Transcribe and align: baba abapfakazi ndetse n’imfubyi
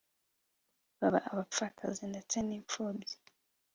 baba 0.99 1.19
abapfakazi 1.31 2.03
ndetse 2.11 2.35
n’imfubyi 2.47 3.15